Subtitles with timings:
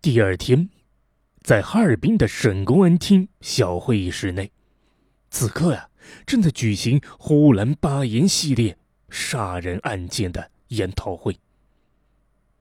[0.00, 0.70] 第二天，
[1.42, 4.52] 在哈尔滨的省公安厅小会议室内，
[5.28, 5.90] 此刻呀，
[6.24, 8.78] 正在举行“呼兰巴彦”系列
[9.10, 11.36] 杀人案件的研讨会。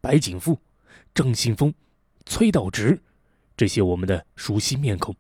[0.02, 0.60] 白景富、
[1.14, 1.72] 张新峰、
[2.26, 3.00] 崔道直，
[3.56, 5.16] 这些我们的熟悉面孔，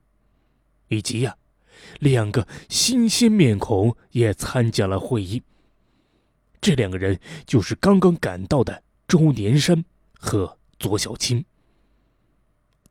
[0.87, 1.37] 以及呀，
[1.99, 5.43] 两个新鲜面孔也参加了会议。
[6.59, 9.85] 这两个人就是刚刚赶到的周年山
[10.17, 11.45] 和左小青。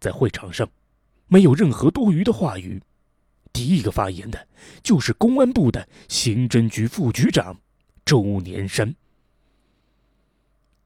[0.01, 0.69] 在会场上，
[1.29, 2.83] 没有任何多余的话语。
[3.53, 4.47] 第一个发言的
[4.83, 7.59] 就是公安部的刑侦局副局长
[8.05, 8.95] 周年山。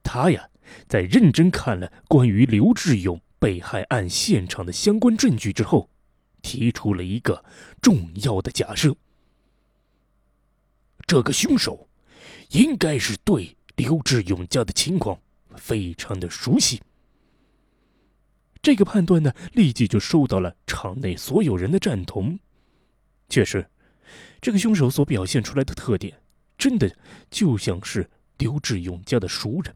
[0.03, 0.49] 他呀，
[0.87, 5.91] 在认真看了关于刘志勇被害案现场的相关证据之后，
[6.43, 7.45] 提出了一个
[7.83, 8.95] 重要的假设：
[11.07, 11.89] 这个凶手
[12.51, 15.21] 应该是对刘志勇家的情况
[15.57, 16.81] 非常的熟悉。
[18.63, 22.39] 这个判断呢，立即就受到了场内所有人的赞同。
[23.29, 23.71] 确实，
[24.41, 26.21] 这个凶手所表现出来的特点，
[26.59, 26.95] 真的
[27.31, 29.75] 就像是刘志勇家的熟人。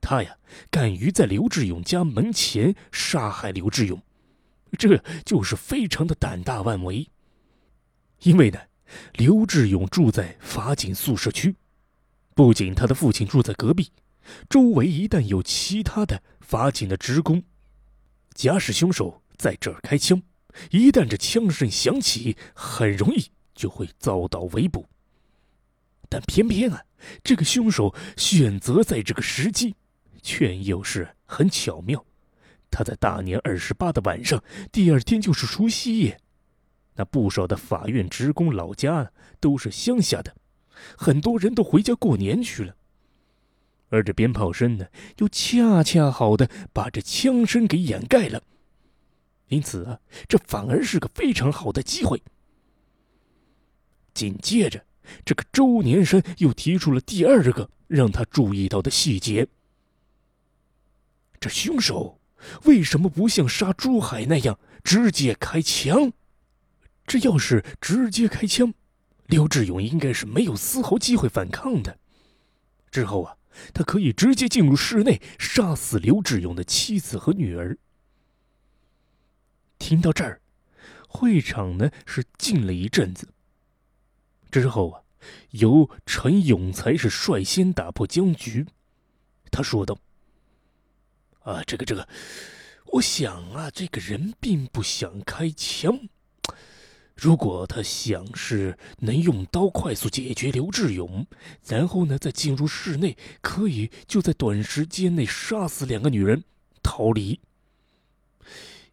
[0.00, 0.36] 他呀，
[0.70, 4.00] 敢于在刘志勇家门前杀害刘志勇，
[4.78, 7.08] 这就是非常的胆大妄为。
[8.22, 8.58] 因为呢，
[9.14, 11.56] 刘志勇住在法警宿舍区，
[12.34, 13.90] 不仅他的父亲住在隔壁。
[14.48, 17.42] 周围一旦有其他的法警的职工，
[18.34, 20.22] 假使凶手在这儿开枪，
[20.70, 24.86] 一旦这枪声响起，很容易就会遭到围捕。
[26.08, 26.82] 但偏偏啊，
[27.22, 29.76] 这个凶手选择在这个时机，
[30.22, 32.04] 却又是很巧妙。
[32.70, 36.20] 他在大年二十八的晚上，第二天就是除夕夜，
[36.96, 40.34] 那不少的法院职工老家都是乡下的，
[40.96, 42.74] 很多人都回家过年去了。
[43.90, 44.86] 而这鞭炮声呢，
[45.16, 48.42] 又恰恰好的把这枪声给掩盖了，
[49.48, 52.22] 因此啊，这反而是个非常好的机会。
[54.12, 54.84] 紧接着，
[55.24, 59.48] 这个周年山又提出了第二个让他注意到的细节：
[61.40, 62.20] 这凶手
[62.64, 66.12] 为什么不像杀朱海那样直接开枪？
[67.06, 68.74] 这要是直接开枪，
[69.28, 71.98] 刘志勇应该是没有丝毫机会反抗的。
[72.90, 73.34] 之后啊。
[73.72, 77.76] 他可以直接进入室内，杀死刘志勇的妻子和女儿。
[79.78, 80.40] 听到这儿，
[81.08, 83.28] 会场呢是静了一阵子。
[84.50, 85.02] 之后啊，
[85.50, 88.66] 由陈永才是率先打破僵局。
[89.50, 89.98] 他说道
[91.40, 92.08] ：“啊，这个这个，
[92.86, 96.08] 我想啊，这个人并不想开枪。”
[97.20, 101.26] 如果他想是能用刀快速解决刘志勇，
[101.66, 106.44] 然后呢再进入室内，可以就在短时间内杀死两个女人，
[106.80, 107.40] 逃离。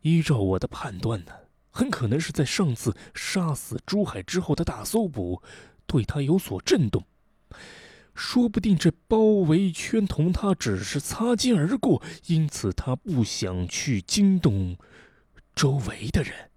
[0.01, 1.31] 依照我的判断呢，
[1.69, 5.43] 很可能是在上次杀死朱海之后的大搜捕，
[5.85, 7.03] 对他有所震动，
[8.15, 14.77] 说不定这包围圈同他只是擦肩而过，因此他不想去惊动
[15.53, 16.49] 周围的人。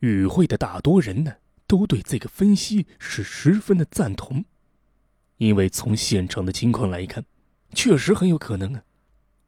[0.00, 1.36] 与会的大多人呢，
[1.66, 4.44] 都对这个分析是十分的赞同，
[5.38, 7.24] 因为从现场的情况来看，
[7.74, 8.82] 确实很有可能啊。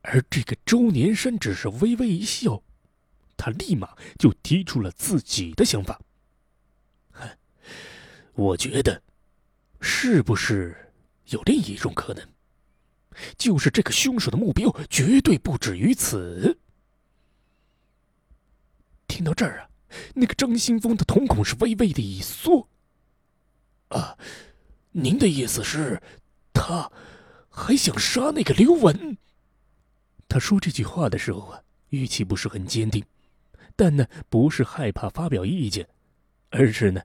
[0.03, 2.63] 而这个周年山只是微微一笑，
[3.37, 6.01] 他立马就提出了自己的想法。
[8.35, 9.03] 我觉得，
[9.81, 10.93] 是不是
[11.27, 12.27] 有另一种可能，
[13.37, 16.59] 就是这个凶手的目标绝对不止于此？
[19.09, 19.69] 听到这儿啊。
[20.15, 22.69] 那个张新峰的瞳孔是微微的一缩。
[23.89, 24.19] 啊，
[24.93, 26.03] 您的意思是，
[26.53, 26.91] 他
[27.49, 29.17] 还想杀那个刘文？
[30.29, 33.03] 他说这句话的时候啊，语气不是很坚定，
[33.75, 35.89] 但呢，不是害怕发表意见，
[36.51, 37.01] 而是呢，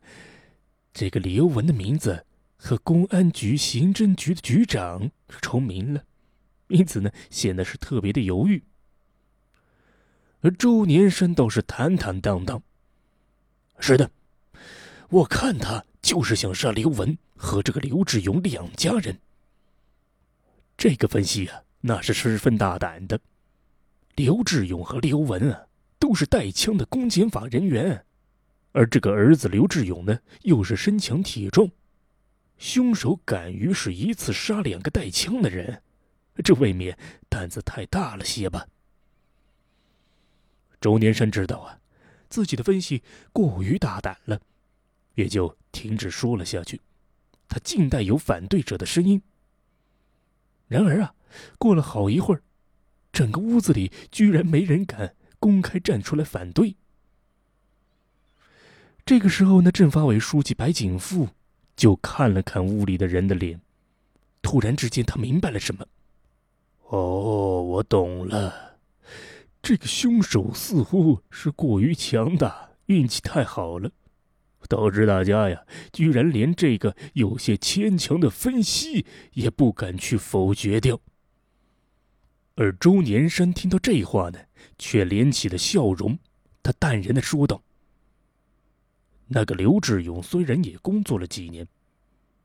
[0.93, 2.25] 这个刘文的名字
[2.57, 5.09] 和公安局刑侦局的局长
[5.41, 6.03] 重名了，
[6.67, 8.61] 因此呢，显得是特别的犹豫。
[10.41, 12.61] 而周年山倒是坦坦荡荡。
[13.79, 14.09] 是的，
[15.09, 19.19] 我看他就是想杀刘文和这个刘志勇两家人。
[20.77, 23.19] 这个分析啊，那是十分大胆的。
[24.15, 25.67] 刘志勇和刘文啊，
[25.99, 28.05] 都是带枪的公检法人员，
[28.71, 31.69] 而这个儿子刘志勇呢，又是身强体壮。
[32.57, 35.81] 凶手敢于是一次杀两个带枪的人，
[36.43, 36.97] 这未免
[37.27, 38.65] 胆子太大了些吧？
[40.79, 41.77] 周年山知道啊。
[42.33, 44.41] 自己的分析过于大胆了，
[45.13, 46.81] 也就停止说了下去。
[47.47, 49.21] 他静待有反对者的声音。
[50.67, 51.13] 然而啊，
[51.59, 52.41] 过了好一会儿，
[53.11, 56.75] 整个屋子里居然没人敢公开站出来反对。
[59.05, 61.29] 这个时候呢，政法委书记白景富
[61.75, 63.61] 就看了看屋里的人的脸，
[64.41, 65.85] 突然之间他明白了什么。
[66.87, 68.72] 哦，我懂了，
[69.63, 73.89] 这个凶手似乎是过于强大，运气太好了，
[74.67, 80.99] 导致大家呀，居然连这个有些牵强的分析也不敢去否决掉。
[82.55, 84.39] 而周年山听到这话呢，
[84.77, 86.19] 却敛起了笑容，
[86.61, 87.63] 他淡然的说道。
[89.27, 91.65] 那个刘志勇虽然也工作了几年，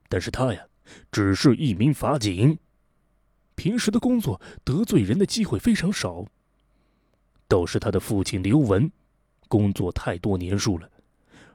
[0.08, 0.64] 但是他呀，
[1.10, 2.56] 只是一名法警，
[3.56, 6.24] 平时的工作得罪人的机会非常少。
[7.48, 8.92] 倒是他的父亲刘文，
[9.48, 10.88] 工作太多年数了，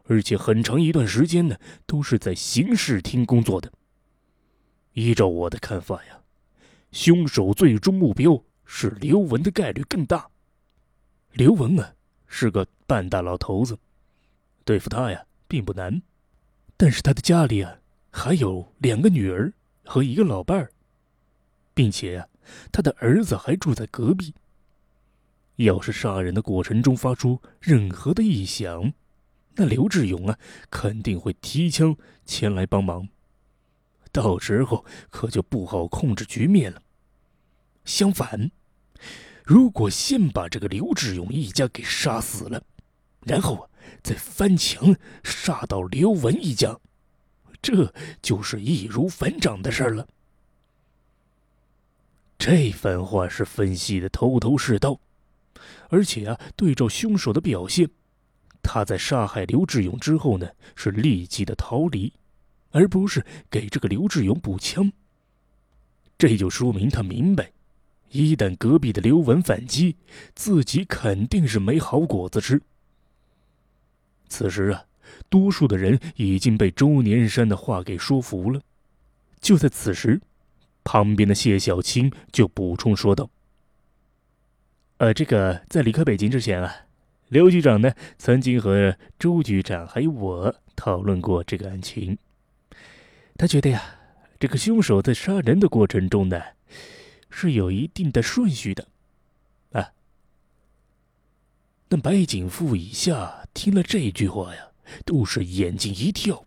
[0.06, 1.56] 而且很长一段时间呢，
[1.86, 3.72] 都是在刑事厅工作的。
[4.94, 6.20] 依照我的看法呀，
[6.92, 10.28] 凶手最终目标是刘文的概率更大。
[11.32, 11.94] 刘文啊，
[12.28, 13.78] 是个半大老头子。
[14.66, 16.02] 对付他呀，并不难，
[16.76, 17.78] 但是他的家里啊，
[18.12, 19.54] 还有两个女儿
[19.84, 20.72] 和一个老伴儿，
[21.74, 22.28] 并且呀，
[22.72, 24.34] 他的儿子还住在隔壁。
[25.56, 28.94] 要是杀人的过程中发出任何的异响，
[29.56, 30.38] 那刘志勇啊，
[30.70, 31.96] 肯定会提枪
[32.26, 33.08] 前来帮忙，
[34.12, 36.82] 到时候可就不好控制局面了。
[37.86, 38.52] 相反，
[39.44, 42.64] 如果先把这个刘志勇一家给杀死了，
[43.22, 43.70] 然后啊。
[44.02, 46.80] 再翻墙杀到刘文一家，
[47.62, 50.08] 这就是易如反掌的事了。
[52.38, 55.00] 这番话是分析的头头是道，
[55.90, 57.90] 而且啊，对照凶手的表现，
[58.62, 62.12] 他在杀害刘志勇之后呢，是立即的逃离，
[62.72, 64.92] 而不是给这个刘志勇补枪。
[66.18, 67.52] 这就说明他明白，
[68.12, 69.96] 一旦隔壁的刘文反击，
[70.36, 72.62] 自己肯定是没好果子吃。
[74.30, 74.86] 此时啊，
[75.30, 78.62] 多数的人已经被周年山的话给说服了。
[79.42, 80.22] 就在此时，
[80.84, 83.30] 旁边的谢小青就补充说道
[84.98, 86.86] ：“呃，这个在离开北京之前啊，
[87.28, 92.18] 刘局长呢曾经和周局长还有我讨论过这个案情。
[93.36, 93.82] 他觉得呀，
[94.40, 96.42] 这个凶手在杀人的过程中呢，
[97.30, 98.88] 是有一定的顺序的。”
[99.74, 99.92] 啊。
[101.90, 104.68] 那白景富以下听了这句话呀，
[105.04, 106.46] 都是眼睛一跳。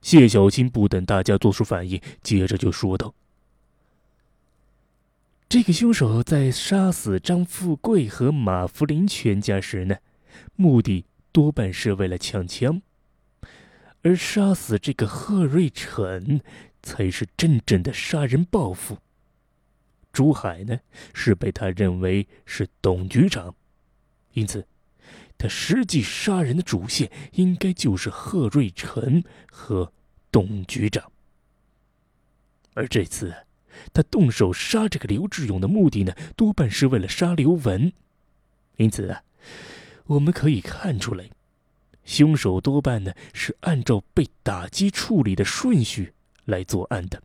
[0.00, 3.14] 谢小青不等大家做出反应，接着就说道
[5.52, 9.98] ：“这个凶手在杀死张富贵和马福林全家时呢，
[10.56, 12.80] 目的多半是为了抢枪，
[14.00, 16.40] 而杀死这个贺瑞成，
[16.82, 18.96] 才是真正的杀人报复。
[20.10, 20.80] 朱海呢，
[21.12, 23.54] 是被他认为是董局长。”
[24.32, 24.66] 因此，
[25.36, 29.92] 他实际杀人的主线应该就是贺瑞成和
[30.30, 31.12] 董局长。
[32.72, 33.34] 而这次，
[33.92, 37.92] 他动手杀这个刘志勇的目的呢，多半是为了杀刘文。
[38.76, 39.22] 因此啊，
[40.06, 41.30] 我们可以看出来，
[42.04, 46.14] 凶手多半呢是按照被打击处理的顺序
[46.44, 47.22] 来作案的。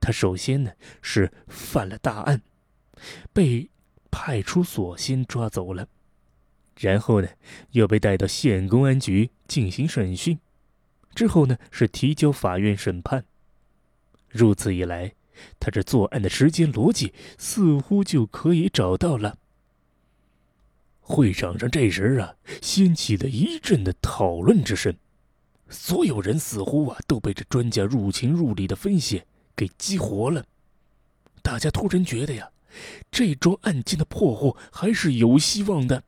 [0.00, 2.42] 他首先呢是犯了大案，
[3.32, 3.70] 被。
[4.12, 5.86] 派出所先抓走了，
[6.76, 7.28] 然后呢，
[7.70, 10.36] 又被带到县公安局进行审讯，
[11.14, 13.24] 之后呢，是提交法院审判。
[14.30, 15.14] 如此一来，
[15.58, 19.38] 他这作案的时间逻辑似乎就可以找到了。
[21.00, 24.94] 会场上这时啊，掀起了一阵的讨论之声，
[25.68, 29.22] 所有人似乎啊都被这专家入情入理的分析
[29.56, 30.44] 给激活了。
[31.42, 32.50] 大家突然觉得呀。
[33.10, 36.04] 这桩案件的破获还是有希望的。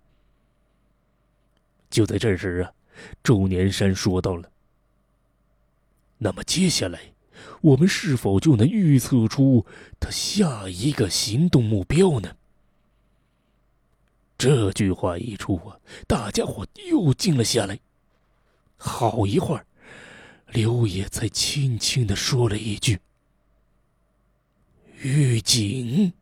[1.91, 2.71] 就在这时啊，
[3.25, 4.49] 周年山说到了
[6.19, 7.01] ：“那么接下来，
[7.61, 9.67] 我们是否就能预测出
[10.01, 12.37] 他下一个行动目标呢？”
[14.39, 17.79] 这句话一出啊，大家伙又静了下来。
[18.77, 19.65] 好一会儿，
[20.49, 22.99] 刘爷才轻轻的说了一句
[25.03, 26.13] ：“预警。”